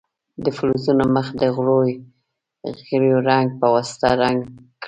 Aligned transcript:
د 0.43 0.45
فلزونو 0.57 1.05
مخ 1.15 1.27
د 1.41 1.43
غوړیو 1.55 3.17
رنګ 3.29 3.47
په 3.59 3.67
واسطه 3.73 4.07
رنګ 4.21 4.39
کړئ. 4.43 4.65